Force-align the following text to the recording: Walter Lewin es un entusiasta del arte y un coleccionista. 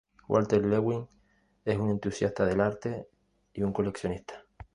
Walter 0.27 0.59
Lewin 0.65 1.07
es 1.63 1.77
un 1.77 1.91
entusiasta 1.91 2.43
del 2.43 2.59
arte 2.59 3.07
y 3.53 3.61
un 3.61 3.71
coleccionista. 3.71 4.43